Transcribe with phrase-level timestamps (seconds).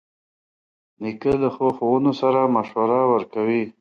[1.01, 3.61] نیکه له ښو ښوونو سره مشوره ورکوي.